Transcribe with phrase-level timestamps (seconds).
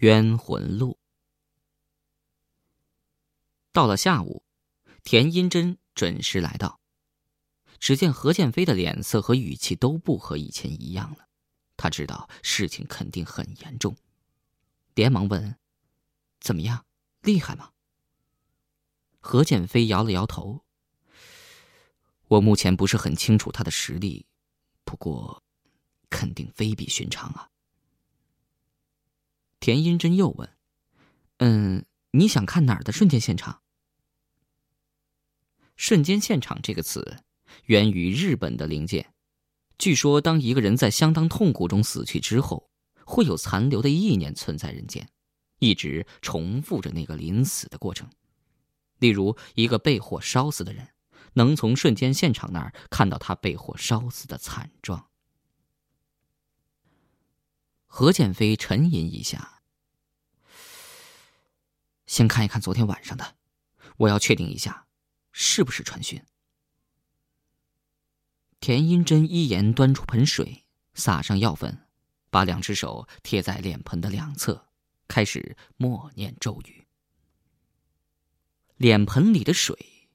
[0.00, 0.98] 冤魂录。
[3.70, 4.42] 到了下午，
[5.04, 6.80] 田英珍准时来到。
[7.78, 11.28] 只见何建飞的脸色和语气都不和以前一样了，
[11.76, 13.94] 他知道事情肯定很严重，
[14.94, 15.58] 连忙问
[16.40, 16.86] ：“怎么样？
[17.20, 17.72] 厉害吗？”
[19.20, 20.64] 何建飞摇了摇头
[22.28, 24.26] ：“我目前不是很清楚他的实力，
[24.84, 25.42] 不过，
[26.08, 27.50] 肯定非比寻常啊。”
[29.60, 30.48] 田英珍又问
[31.38, 33.60] ：“嗯，你想看哪儿的瞬间现场
[35.76, 37.18] ？”“瞬间现场”这个词
[37.66, 39.06] 源于日本的灵界。
[39.78, 42.70] 据说，当一个人在相当痛苦中死去之后，
[43.04, 45.08] 会有残留的意念存在人间，
[45.58, 48.08] 一直重复着那个临死的过程。
[48.98, 50.88] 例如，一个被火烧死的人，
[51.34, 55.09] 能从瞬间现场那儿看到他被火烧死的惨状。
[57.92, 59.62] 何建飞沉吟一下，
[62.06, 63.34] 先看一看昨天晚上的，
[63.96, 64.86] 我要确定一下，
[65.32, 66.24] 是不是传讯。
[68.60, 71.88] 田英珍依言端出盆水，撒上药粉，
[72.30, 74.68] 把两只手贴在脸盆的两侧，
[75.08, 76.86] 开始默念咒语。
[78.76, 80.08] 脸盆里的水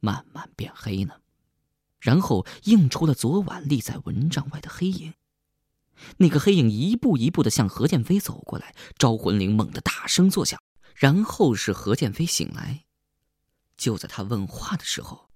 [0.00, 1.22] 慢慢变黑了，
[1.98, 5.14] 然后映出了昨晚立在蚊帐外的黑影。
[6.18, 10.60] 那个黑影一步一步的向何建飞走过来，招魂铃猛地大声作响，
[10.94, 12.84] 然后是何建飞醒来。
[13.76, 15.30] 就在他问话的时候，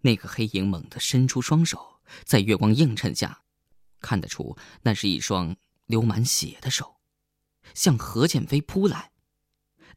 [0.00, 3.42] 那个黑影猛地伸出双手，在月光映衬下，
[4.00, 6.96] 看得出那是一双流满血的手，
[7.74, 9.12] 向何建飞扑来。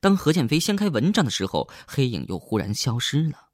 [0.02, 3.50] 当何建飞掀开蚊帐的时候，黑影又忽然消失了。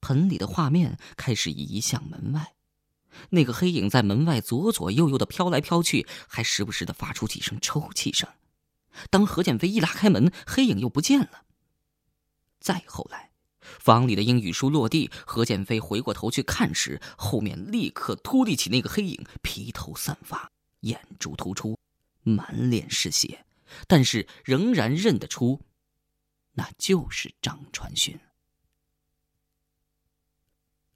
[0.00, 2.54] 盆里的画面开始移向门外。
[3.30, 8.28] 那个黑影在门外左左右右的飘来飘去，还时不时的发出几声抽泣声。
[9.10, 11.44] 当何建飞一拉开门，黑影又不见了。
[12.60, 20.50] 再后来，房里的英语书落地，何建飞回过头去看时，后面立刻突立起那个黑影，披头散发，
[20.80, 21.78] 眼珠突出，
[22.22, 23.46] 满脸是血，
[23.86, 25.62] 但是仍然认得出，
[26.52, 28.20] 那就是张传勋。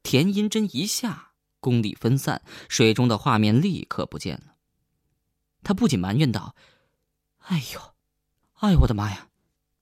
[0.02, 1.32] 田英珍一下。
[1.60, 4.56] 功力分散，水中的画面立刻不见了。
[5.62, 6.54] 他不仅埋怨道
[7.48, 7.94] ：“哎呦，
[8.54, 9.28] 哎呦，我的妈呀！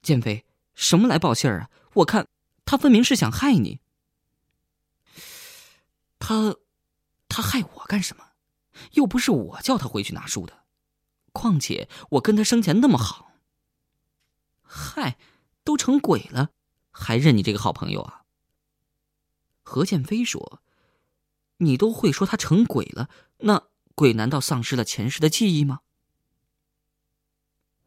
[0.01, 1.71] 建飞，什么来报信儿啊？
[1.95, 2.29] 我看
[2.65, 3.81] 他分明是想害你。
[6.19, 6.57] 他，
[7.29, 8.33] 他害我干什么？
[8.93, 10.65] 又不是我叫他回去拿书的。
[11.33, 13.33] 况且我跟他生前那么好。
[14.63, 15.19] 嗨，
[15.65, 16.51] 都成鬼了，
[16.91, 18.25] 还认你这个好朋友啊？”
[19.63, 20.63] 何建飞说。
[21.59, 25.81] 你都会说他成鬼了，那鬼难道丧失了前世的记忆吗？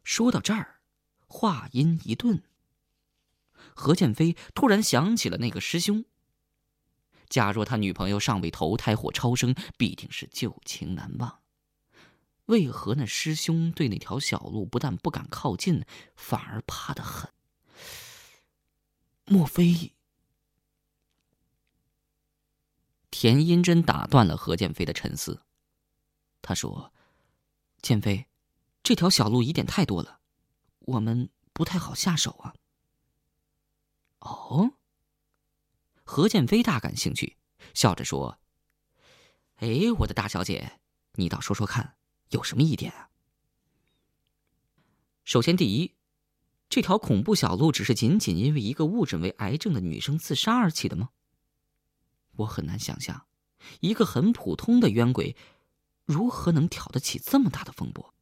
[0.04, 0.80] 说到这儿，
[1.28, 2.44] 话音一顿。
[3.76, 6.06] 何建飞突然想起了那个师兄。
[7.30, 11.40] 假若他女朋友尚未投胎或超生，必定是旧情难忘。
[12.46, 15.84] 为何那师兄对那条小路不但不敢靠近，
[16.16, 17.30] 反而怕得很？
[19.26, 19.97] 莫非？
[23.20, 25.42] 田英珍打断了何建飞的沉思。
[26.44, 26.94] 他说
[27.82, 28.28] ：“建飞，
[28.84, 30.20] 这条小路疑点太多了，
[30.82, 32.54] 我们不太好下手啊。”
[34.22, 34.74] 哦。
[36.04, 37.38] 何建飞大感兴趣，
[37.74, 38.38] 笑着说
[39.58, 39.68] ：“哎，
[40.02, 40.80] 我的大小姐，
[41.14, 41.98] 你倒说说看，
[42.30, 43.10] 有什么疑点啊？”
[45.26, 45.96] 首先，第一，
[46.70, 51.10] 这条恐怖小路只是仅仅因为一个误诊为癌症的女生自杀而起的吗？
[52.38, 53.26] 我很难想象，
[53.80, 55.36] 一个很普通的冤鬼，
[56.06, 58.14] 如何能挑得起这么大的风波。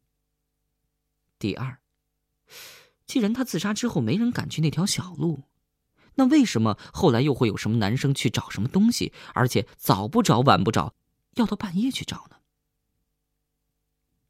[1.37, 1.79] 第二，
[3.05, 5.43] 既然他自杀之后没人敢去那条小路，
[6.15, 10.95] 那为什么后来又会有什么男生去找什么东西，而且早不找晚不找，
[11.35, 12.37] 要到半夜去找呢？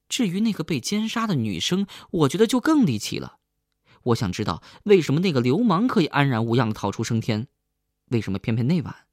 [0.09, 3.39] 至于那个被奸杀的女生，我觉得就更离奇了。
[4.03, 7.47] 我想知道，为什么那个流氓可以安然无恙的逃出升天，
[8.09, 9.04] 为什么偏偏那晚？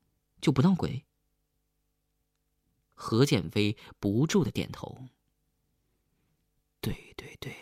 [0.42, 1.06] 就不闹鬼？
[2.92, 5.08] 何建飞不住的点头。
[6.80, 7.56] 对对对，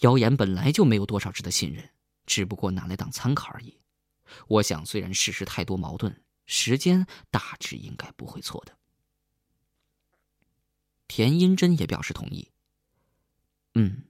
[0.00, 1.90] 谣言本来就没有多少值得信任，
[2.26, 3.78] 只不过拿来当参考而已。
[4.48, 8.78] 我想，虽然事实太多矛盾，时间大致应该不会错的。
[11.06, 12.50] 田英珍也表示同意。
[13.74, 14.04] 嗯，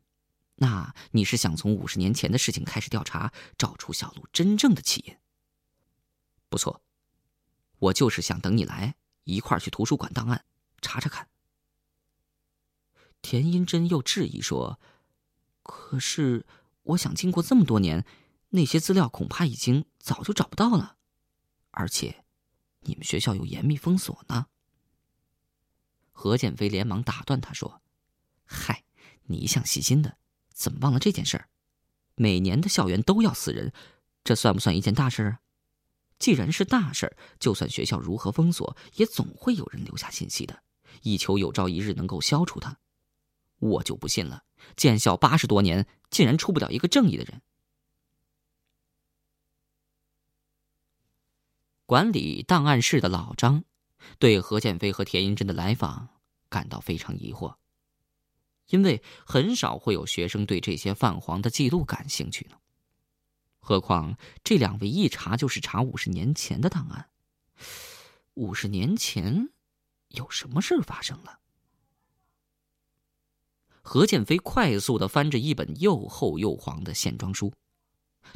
[0.54, 5.16] 那你是想从五十年前的事情开始调查，找出小路真正的起因？
[6.48, 6.80] 不错。
[7.82, 8.94] 我就是想等你来
[9.24, 10.44] 一块儿去图书馆档案
[10.80, 11.28] 查查看。
[13.20, 14.78] 田英珍又质疑说
[15.62, 16.46] ：“可是，
[16.82, 18.04] 我想，经过这么多年，
[18.50, 20.96] 那些资料恐怕已经早就找不到了，
[21.70, 22.24] 而且，
[22.80, 24.46] 你们学校有严密封锁呢。
[26.12, 27.82] 何建飞连忙打断他说
[28.44, 28.84] ：“嗨，
[29.24, 30.18] 你一向细心的，
[30.52, 31.48] 怎么忘了这件事儿？
[32.14, 33.72] 每年的校园都要死人，
[34.22, 35.40] 这算不算一件大事啊？
[36.22, 40.62] 既然是大事儿，就算学校如何封锁，也总会有人留下信息的，
[41.02, 42.78] 以求有朝一日能够消除它。
[43.58, 44.44] 我就不信了，
[44.76, 47.42] 建校八十多年，竟然出不了一个正义的人。”
[51.86, 53.64] 管理档案室的老张。
[54.20, 56.08] 对何建飞和田英珍的来访
[56.48, 57.56] 感到非常疑惑，
[58.68, 62.56] 因为很少会有学生对这些泛黄的记录感兴趣呢。
[63.64, 67.10] 何况这两位一查就是查五十年前的档案，
[68.34, 69.50] 五十年前
[70.08, 71.38] 有什么事发生了？
[73.82, 77.54] 何建飞快速的翻着一本又厚又黄的线装书，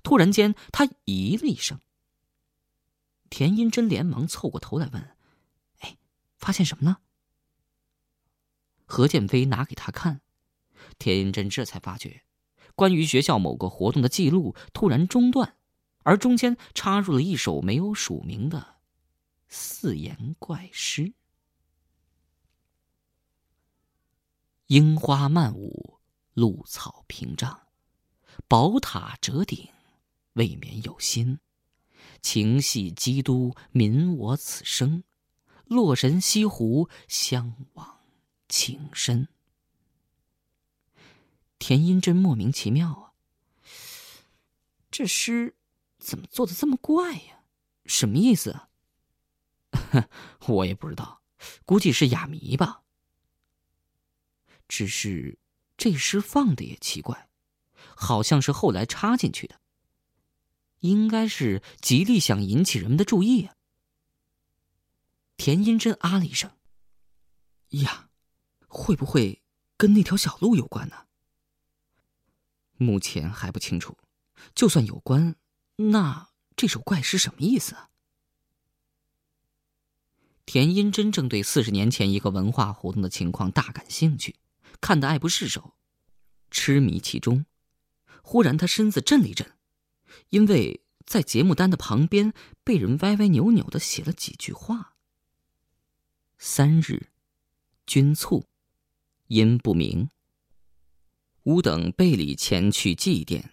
[0.05, 1.81] 突然间他咦了一声。
[3.29, 5.17] 田英珍连忙凑过头来问。
[5.81, 5.97] 哎
[6.39, 6.99] 发现什么呢？
[8.85, 10.21] 何建飞拿给他看，
[10.99, 12.23] 田英珍这才发觉，
[12.77, 15.57] 关于学校某个活动的记录突然中断，
[16.05, 18.77] 而中间插入了一首没有署名的
[19.49, 21.15] 四言怪诗
[24.69, 25.99] ：“樱花漫舞，
[26.35, 27.61] 露草屏障，
[28.47, 29.69] 宝塔折顶，
[30.35, 31.41] 未免有心。
[32.21, 35.03] 情系基督，民我此生。”
[35.67, 37.99] 洛神西湖，相往
[38.49, 39.27] 情深。
[41.67, 43.13] 田英真莫名其妙啊，
[44.89, 45.57] 这诗
[45.99, 47.43] 怎么做的这么怪呀？
[47.87, 48.69] 什么意思啊？
[50.47, 51.23] 我也不知道，
[51.65, 52.83] 估计是哑谜吧。
[54.69, 55.41] 只是
[55.77, 57.29] 这诗放的也奇怪，
[57.97, 59.61] 好像是后来插进去的，
[60.79, 63.57] 应该是极力想引起人们的注意啊。
[65.37, 66.57] 田英珍啊了一声
[67.83, 68.09] ：“呀，
[68.69, 69.43] 会不会
[69.77, 71.06] 跟那条小路有关呢？”
[72.77, 73.97] 目前还不清楚。
[74.55, 75.37] 就算有关，
[75.77, 77.77] 那这首怪诗什么意思？
[80.45, 84.37] 田英真正对四十年前一个文化活动的情况大感兴趣，
[84.81, 85.75] 看得爱不释手，
[86.51, 87.47] 痴迷其中。
[88.23, 89.55] 忽然，他身子震了一震，
[90.31, 92.33] 因为在节目单的旁边
[92.63, 94.95] 被人歪歪扭扭的写了几句话。
[96.39, 97.11] 三日，
[97.87, 98.47] 君卒，
[99.29, 100.11] 因不明。
[101.47, 103.51] 吾等备礼前去祭奠，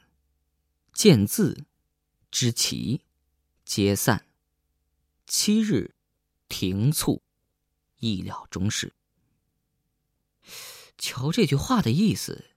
[0.93, 1.65] 见字，
[2.31, 3.01] 知其，
[3.65, 4.25] 皆散。
[5.27, 5.93] 七日，
[6.49, 7.21] 停卒，
[7.99, 8.95] 意料中事。
[10.97, 12.55] 瞧这句话的意思，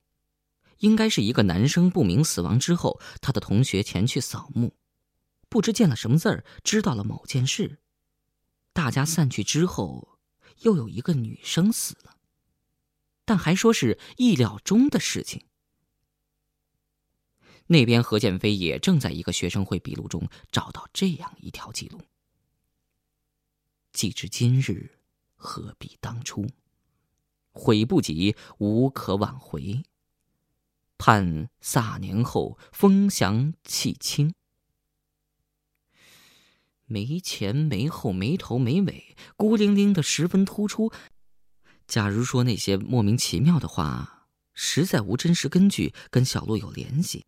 [0.79, 4.75] 应该是一个男生不明死亡之后，他的同学前去扫墓，
[5.51, 7.81] 不知见了什么字儿，知道了某件事。
[8.73, 10.17] 大家散去之后。
[10.61, 12.16] 又有一个女生死了，
[13.27, 15.45] 但还说是意料中的事情。
[17.67, 22.01] 那边何建飞也正在一个学生会笔录中找到这样一条记录
[23.93, 24.99] ：“既知今日，
[25.35, 26.47] 何必当初？
[27.51, 29.83] 悔不及，无可挽回。
[30.97, 34.33] 盼卅年后，风翔气清。”
[36.89, 40.93] 没前没后没头没尾，孤零零的，十分突出。
[41.87, 47.25] 假如说那些莫名其妙的话实在无真实根据，跟小鹿有联系，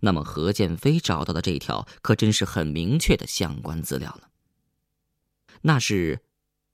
[0.00, 4.30] 那么何建飞找到的这条可真是很明确的相关资料了。
[5.62, 6.20] 那是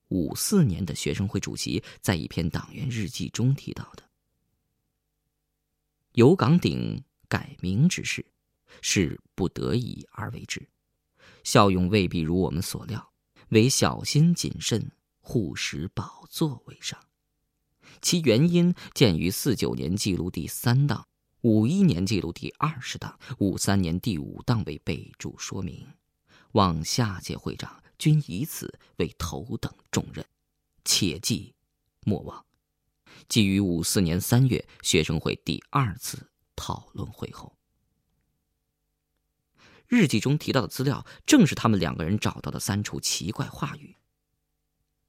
[0.09, 4.03] 五四年的学生会主席在一篇党员日记中提到的。
[6.13, 8.25] 有岗顶改名之事，
[8.83, 10.67] 是不得已而为之。
[11.45, 13.13] 效用未必如我们所料，
[13.49, 14.93] 唯小心谨慎、
[15.23, 17.01] 护食宝座为上。
[18.03, 21.09] 其原因见于四九年记录第三档、
[21.41, 25.87] 五一年记录第二十档、五三年第五档为备注说明。
[26.53, 30.27] 望下届会长均以此为头等重任，
[30.85, 31.55] 切记
[32.05, 32.45] 莫忘。
[33.29, 37.57] 基于五四年三月学生会第二次讨论会后。
[39.87, 43.97] 日记中提到的资料，正是他们两个人找到的三处奇怪话语。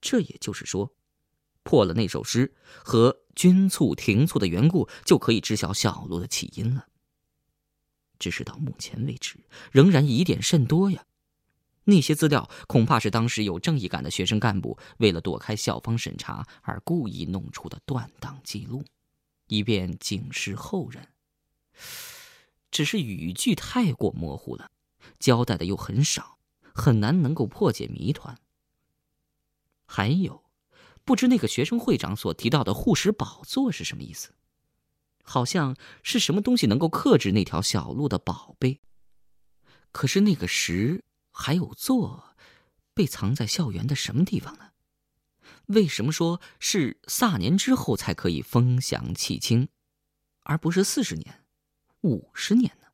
[0.03, 0.93] 这也就是说，
[1.63, 6.88] 破了那首诗和君促停促的缘故，就可以知晓小路的起因了。
[8.19, 9.39] 只是到目前为止，
[9.72, 11.05] 仍然疑点甚多呀。
[11.86, 18.83] 那些资料恐怕是当时有正义感的学生干部为了躲开校方审查而故意弄出的断档记录，
[19.48, 21.07] 以便警示后人
[22.69, 24.69] 只是语句太过模糊了，
[25.17, 26.38] 交代的又很少，
[26.74, 28.38] 很难能够破解谜团。
[29.95, 30.43] 还有，
[31.05, 34.33] 不知那个学生会长所提到的护石宝座是什么意思？
[35.23, 38.81] 好像是什么东西能够克制那条小路的宝贝。
[39.91, 42.35] 可是那个石还有座，
[42.95, 44.71] 被藏在校园的什么地方呢？
[45.67, 49.69] 为什么说是卅年之后才可以风响气清，
[50.41, 51.45] 而不是四十年、
[52.01, 52.88] 五十年呢？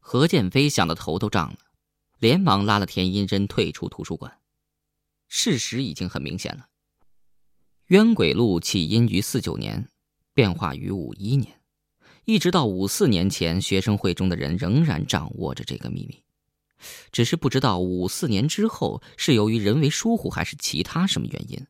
[0.00, 1.58] 何建飞想的头都胀了，
[2.18, 4.40] 连忙拉了田英珍退出图书馆。
[5.28, 6.68] 事实已经很明显了，
[7.86, 9.88] 冤鬼路起因于四九年，
[10.34, 11.60] 变化于五一年，
[12.24, 16.22] 一直到五四年前，学生会中的人仍然掌握着这个秘密。
[17.10, 21.66] 只是不知道五四年之后是由于人为疏忽，还是其他什么原因，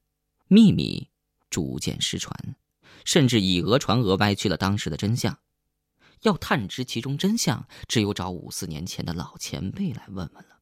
[0.48, 1.08] 秘密
[1.48, 2.56] 逐渐失传，
[3.04, 5.38] 甚至以讹传讹，歪曲了当时的真相。
[6.22, 10.55] 要探知其中真相，只有找五四年前的老前辈来问问了。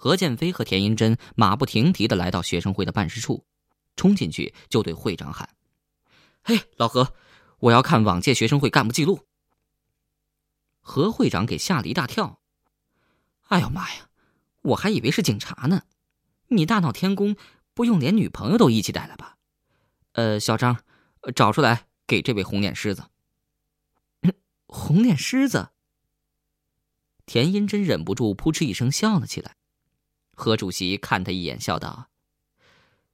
[0.00, 3.44] 何建飞和田银珍马不停蹄的来到学生会的办事处，
[3.96, 5.50] 冲进去就对会长喊
[6.42, 7.12] ：“嘿，老何，
[7.58, 9.26] 我要看往届学生会干部记录。”
[10.80, 12.40] 何会长给吓了一大跳。
[13.48, 14.08] 哎呦妈呀！
[14.62, 15.82] 我还以为是警察呢。
[16.48, 17.36] 你大闹天宫，
[17.74, 19.36] 不用连女朋友都一起带来吧？
[20.12, 20.82] 呃，小张，
[21.36, 23.04] 找出来给这位红脸狮子。
[24.64, 25.72] 红脸狮子。
[27.26, 29.56] 田英真忍不住扑哧一声笑了起来。
[30.40, 32.08] 何主席看他一眼，笑道：“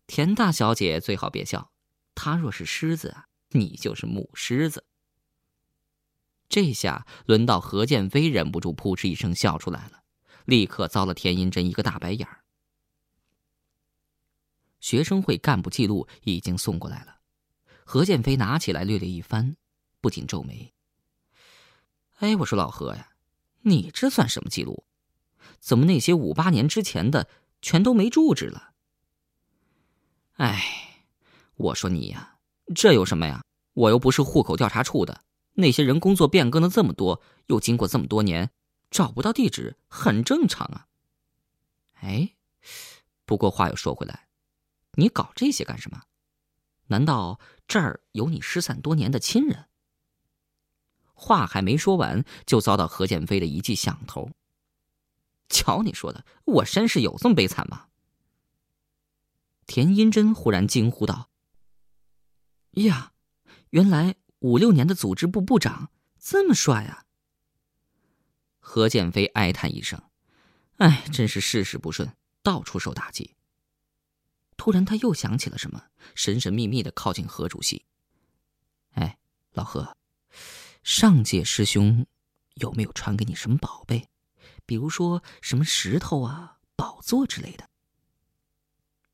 [0.06, 1.72] 田大小姐最好别笑，
[2.14, 3.16] 他若是狮子，
[3.48, 4.84] 你就是母狮子。”
[6.48, 10.04] 这下轮到何建飞忍不住扑哧一声笑出来了，
[10.44, 12.44] 立刻遭了田银珍一个大白眼儿。
[14.78, 17.18] 学生会干部记录已经送过来了，
[17.84, 19.56] 何建飞拿起来略略一翻，
[20.00, 20.72] 不禁皱眉
[22.22, 23.16] ：“哎，我说老何呀，
[23.62, 24.85] 你这算什么记录？
[25.60, 27.28] 怎么那些五八年之前的
[27.62, 28.72] 全都没住址了？”
[30.36, 31.06] 哎，
[31.56, 32.38] 我说你呀，
[32.74, 33.42] 这有什么呀？
[33.72, 35.22] 我又不是户口调查处的。
[35.54, 38.50] 那些人工作变更了这么多，又经过这么多年，
[38.90, 40.86] 找不到地址很正常啊。
[42.00, 42.34] 哎，
[43.24, 44.28] 不过话又说回来，
[44.92, 46.02] 你搞这些干什么？
[46.88, 49.64] 难道这儿有你失散多年的亲人？
[51.14, 54.30] 话还没说完，就遭到何建飞的一记响头。
[55.48, 57.88] 瞧你说的，我身世有这么悲惨吗？
[59.66, 61.30] 田英珍忽然惊呼道
[62.82, 63.12] ：“呀，
[63.70, 67.06] 原来……”五六年的组织部部长这么帅啊！
[68.60, 70.00] 何建飞哀叹一声
[70.76, 73.34] ：“哎，真是事事不顺，到处受打击。”
[74.58, 77.86] 突然，他又想起了什么，神神秘秘的靠近何主席
[78.92, 79.18] ：“哎，
[79.52, 79.96] 老何，
[80.82, 82.06] 上届师兄
[82.56, 84.06] 有没有传给你什么宝贝？
[84.66, 87.70] 比如说什么石头啊、宝座之类的？”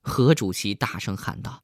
[0.02, 1.62] 何主席大声喊道。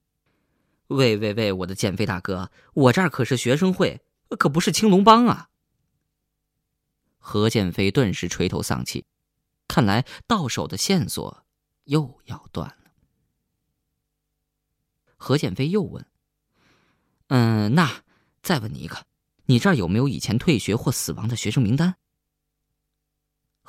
[0.87, 4.01] 喂喂喂，我的减肥大哥，我这儿可是学生会，
[4.39, 5.51] 可不是青龙帮啊！
[7.19, 9.05] 何建飞顿时垂头丧气，
[9.67, 11.45] 看来到手的线索
[11.85, 12.93] 又要断了。
[15.17, 16.07] 何建飞又问
[17.29, 18.03] ：“嗯，那
[18.41, 19.05] 再问你一个，
[19.45, 21.97] 你这儿有没有以前退学或死亡的学生名单？”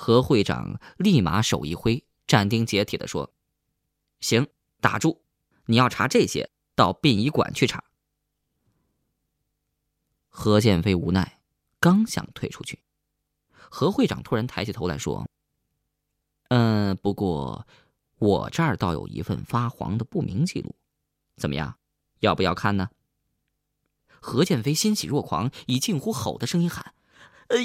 [0.01, 3.33] 何会长立马手一挥，斩钉截铁的说
[4.21, 4.47] ：“行，
[4.79, 5.21] 打住！
[5.65, 7.83] 你要查这些。”到殡仪馆去查。
[10.29, 11.41] 何建飞无奈，
[11.81, 12.81] 刚想退出去，
[13.51, 15.27] 何会长突然抬起头来说
[16.47, 17.67] ：“嗯，不过
[18.19, 20.73] 我这儿倒有一份发黄的不明记录，
[21.35, 21.77] 怎么样？
[22.21, 22.89] 要不要看呢？”
[24.21, 26.93] 何建飞欣喜若狂，以近乎吼的声音喊
[27.49, 27.57] ：“呃，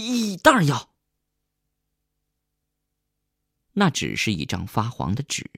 [0.43, 0.91] 当然要！”
[3.75, 5.49] 那只是一张发黄的纸。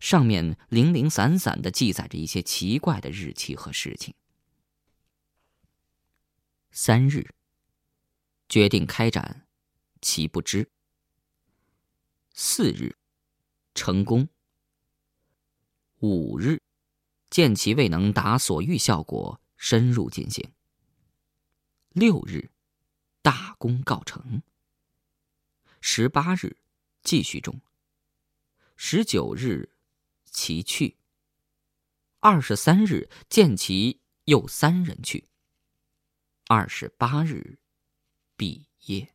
[0.00, 4.14] 上面零零散散的记载着一些奇怪的日期和事情。
[6.72, 7.28] 三日，
[8.48, 9.46] 决定开展，
[10.00, 10.70] 其不知。
[12.32, 12.96] 四日，
[13.74, 14.28] 成功。
[16.00, 16.60] 五日，
[17.30, 20.52] 见其未能达所欲效果，深入进行。
[21.90, 22.50] 六日，
[23.22, 24.42] 大功告成。
[25.80, 26.56] 十八日，
[27.04, 27.60] 继续中。
[28.74, 29.70] 十九日。
[30.36, 30.96] 其去。
[32.18, 35.28] 二十三日见其又三人去。
[36.48, 37.60] 二十八日，
[38.36, 39.14] 毕业。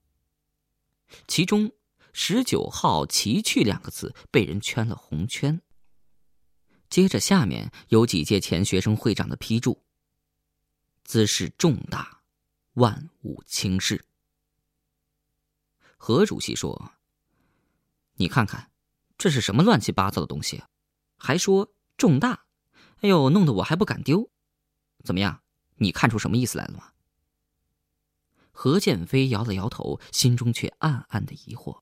[1.27, 1.73] 其中
[2.13, 5.61] 十九号“其去”两个字被人圈了红圈。
[6.89, 9.83] 接着下面有几届前学生会长的批注
[11.03, 12.21] ：“兹事重大，
[12.75, 14.05] 万勿轻视。
[15.97, 16.93] 何主席说
[18.19, 18.69] ：“你看看，
[19.17, 20.61] 这是什么乱七八糟的东西？
[21.17, 22.45] 还说重大？
[22.97, 24.29] 哎呦，弄得我还不敢丢。
[25.05, 25.41] 怎么样？
[25.77, 26.91] 你看出什么意思来了吗？”
[28.51, 31.79] 何建飞摇了摇头，心中却暗暗的疑惑：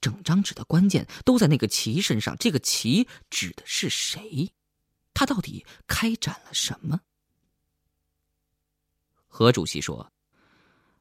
[0.00, 4.52] 整张纸的关键都在那个旗身上，这个旗指的是谁？
[5.12, 7.00] 他到底开展了什么？
[9.26, 10.12] 何主席说。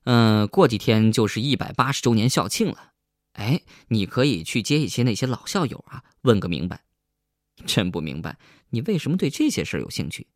[0.06, 2.94] 嗯，过几天就是一百八十周年校庆了，
[3.36, 6.84] 哎，你可以去接一些那些老校友啊，问个明白。
[7.66, 8.38] 真不明白，
[8.70, 10.28] 你为什么对这些事儿有兴趣？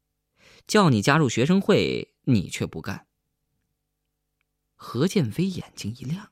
[0.67, 3.07] 叫你加入学生会，你却不干。
[4.75, 6.31] 何建飞眼睛一亮，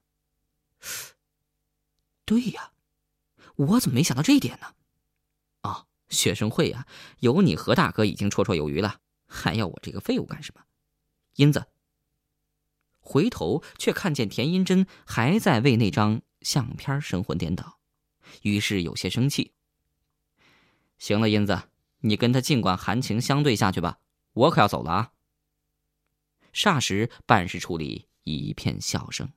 [2.24, 2.72] 对呀，
[3.56, 4.76] 我怎么没想到这一点呢？
[5.64, 6.88] 哦，学生会呀，
[7.20, 10.62] 有你何大哥已经绰绰有余了，还要我这个废物干什么？
[11.36, 11.66] 英子。
[13.08, 17.80] 回头却看见田英珍还在为那张相片神魂颠倒，
[18.42, 19.54] 于是有些生气。
[21.00, 21.70] 行了，英子，
[22.02, 24.00] 你跟他尽管含情相对下去吧，
[24.34, 25.12] 我可要走了啊。
[26.54, 29.32] 霎时，办事处里一片笑声。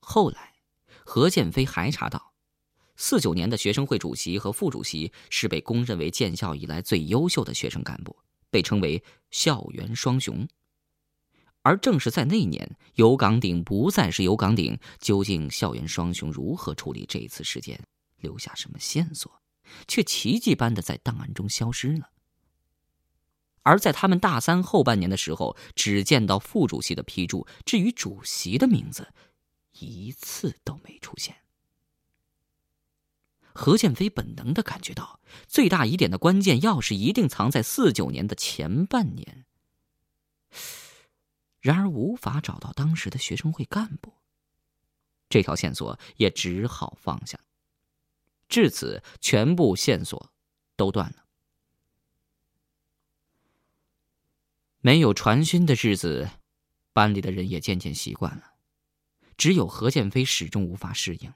[0.00, 0.54] 后来，
[1.04, 2.32] 何建飞还查到，
[2.96, 8.16] 四九年的学生会主席和副主席是被公认为建校以来最优秀的学生干部，
[8.48, 10.48] 被称为“校园双雄”。
[11.62, 14.78] 而正是在那年，有岗顶不再是有岗顶。
[14.98, 17.80] 究竟校园双雄如何处理这次事件，
[18.18, 19.40] 留下什么线索，
[19.86, 22.10] 却奇迹般的在档案中消失了。
[23.62, 29.14] 而在他们大三后半年的时候，只见到副主席的批注，至于主席的名字，
[29.78, 31.36] 一次都没出现。
[33.54, 39.44] 何建飞本能的感觉到，最大疑点的关键钥匙一定藏在四九年的前半年。
[41.62, 44.12] 然而无法找到当时的学生会干部，
[45.30, 47.38] 这条线索也只好放下。
[48.48, 50.30] 至此，全部线索
[50.76, 51.24] 都断了。
[54.80, 56.28] 没有传讯的日子，
[56.92, 58.54] 班里的人也渐渐习惯了，
[59.36, 61.32] 只有何建飞始终无法适应。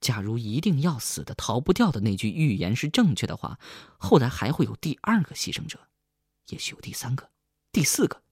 [0.00, 3.60] 假如一定要死的、逃不掉的那句预言是正确的话，
[3.98, 5.88] 后来还会有第二个牺牲者，
[6.46, 7.30] 也许有第三个、
[7.70, 8.23] 第四个。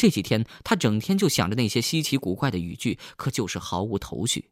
[0.00, 4.48] 这几天，他整天就想着那些稀奇古怪的语句，可就是毫无头绪。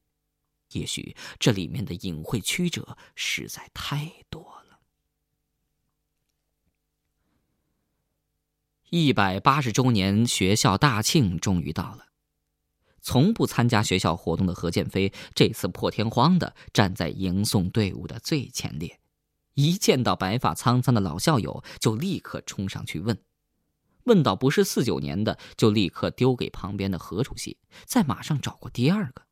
[0.72, 4.80] 也许这里面的隐晦曲折实在太多了。
[8.90, 12.08] 一百八十周年学校大庆终于到了，
[13.00, 19.00] 从不参加学校活动的何建飞，这次破天荒的站在迎送队伍的最前列，
[19.54, 23.18] 一见到白发苍苍的老校友，就立刻冲上去问。
[24.08, 29.22] 问到不是四九年的，就立刻丢给旁边的何主席，再马上找过第二个，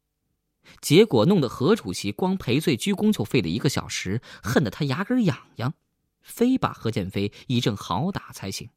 [0.81, 5.75] 结果弄得何主席光赔罪鞠躬就费了一个小时，恨得他牙根痒痒，
[6.21, 8.71] 非把何建飞一阵好打才行。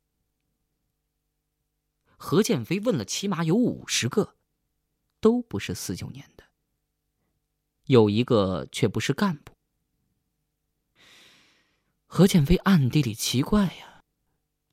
[2.18, 4.36] 何建飞问了起码有五十个，
[5.20, 6.46] 都不是四九年的，
[7.86, 9.54] 有一个却不是干部。
[12.08, 13.89] 何建飞暗地里奇怪呀。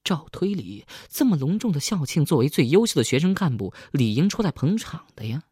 [0.07, 5.42] 照推理，这么隆重的校庆，作为最优秀的学生干部，理应出来捧场的呀。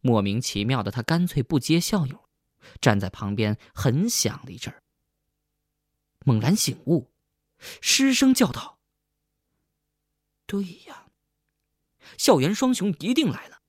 [0.00, 2.28] 莫名其妙的，他干脆不接校友，
[2.80, 4.82] 站在旁边很想了一阵儿，
[6.24, 7.12] 猛然醒悟，
[7.80, 8.80] 失声叫道
[10.46, 11.06] ：“对呀，
[12.18, 13.60] 校园双雄一定来了，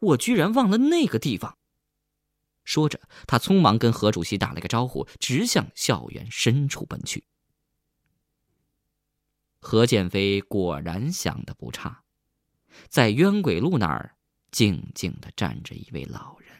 [0.00, 1.56] 我居然忘了那个地方。”
[2.64, 7.24] 说着，他匆忙跟何主席打了个招呼，直向校园深处奔去。
[9.60, 12.04] 何建飞果然想的不差，
[12.88, 14.16] 在冤鬼路那儿
[14.50, 16.56] 静静的站着一位老人，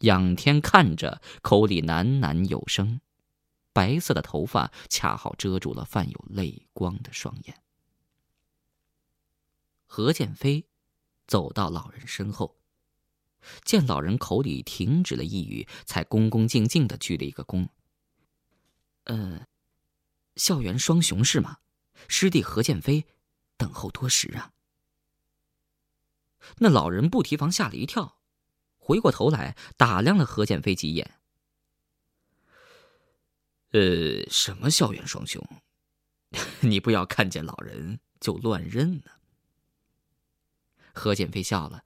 [0.00, 3.00] 仰天看着，口里喃喃有声，
[3.72, 7.62] 白色的头发恰好遮住了泛有泪光的双眼。
[9.86, 10.66] 何建飞
[11.26, 12.56] 走到老人身后，
[13.64, 17.68] 见老人口里停止了一语，才恭恭敬敬的鞠了一个躬。
[19.04, 19.46] 呃，
[20.36, 21.58] 校园双雄是吗？
[22.08, 23.06] 师弟何建飞，
[23.56, 24.52] 等候多时啊！
[26.58, 28.18] 那老人不提防吓了一跳，
[28.78, 31.20] 回过头来打量了何建飞几眼。
[33.70, 35.42] 呃，什么校园双雄？
[36.60, 39.10] 你不要看见老人就乱认呢。
[40.92, 41.84] 何建飞笑了，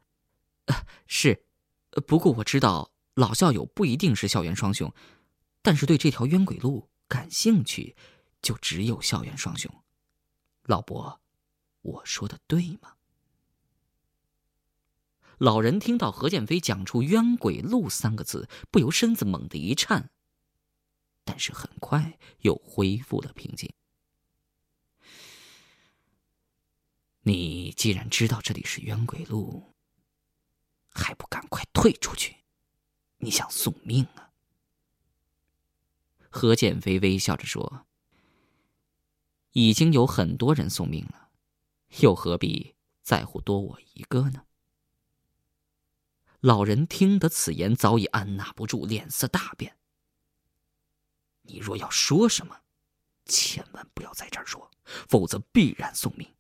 [1.07, 1.45] 是，
[2.07, 4.93] 不过我知道老校友不一定是校园双雄，
[5.63, 7.97] 但是对这条冤鬼路感兴趣。
[8.43, 9.83] 就只有校园双雄。
[10.67, 11.21] 老伯，
[11.83, 12.97] 我说的对吗？
[15.39, 20.11] 老人听到何建飞讲出“冤鬼路”三个字，不由身子猛地一颤，
[21.25, 23.73] 但是很快又恢复了平静。
[27.21, 29.75] 你既然知道这里是冤鬼路，
[30.91, 32.37] 还不赶快退出去？
[33.19, 34.33] 你想送命啊？
[36.31, 37.87] 何建飞微笑着说
[39.57, 41.31] ：“已经有很多人送命了，
[42.01, 44.43] 又何必在乎多我一个呢？”
[46.41, 49.79] 老人听得此言，早已按捺不住，脸色大变。
[51.41, 52.61] 你若要说什么，
[53.25, 54.71] 千万不要在这儿说，
[55.09, 56.31] 否则必然送命。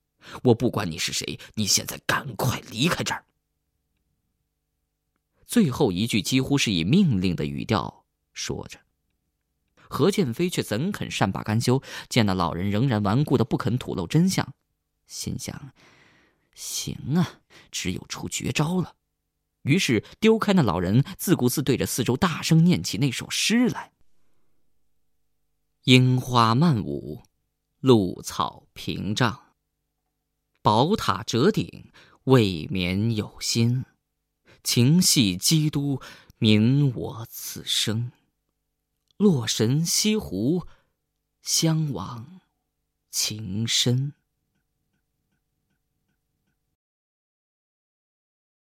[0.43, 3.25] 我不管你是谁，你现在赶快离开这儿。
[5.47, 8.79] 最后一句几乎是以命令的语调说着，
[9.88, 11.83] 何建飞却怎肯善罢甘休？
[12.09, 14.53] 见那老人仍然顽固的不肯吐露真相，
[15.07, 15.72] 心想：
[16.55, 18.94] 行啊，只有出绝招了。
[19.62, 23.92] 于是丢开那老人，自顾自对着四周大声念起那首诗来
[25.85, 27.22] ：“樱花漫舞，
[27.81, 29.55] 露草屏障。
[30.62, 31.90] 宝塔折顶，
[32.25, 33.85] 未免有心。
[34.62, 36.01] 情系基督，
[36.40, 38.12] 悯我此生。
[39.17, 40.67] 洛神西湖，
[41.43, 42.41] 相往
[43.11, 44.13] 情深。”